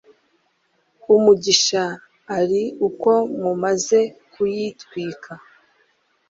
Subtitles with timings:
[1.15, 1.83] umugisha
[2.37, 3.11] ari uko
[3.41, 3.99] mumaze
[4.31, 5.33] kuyitwika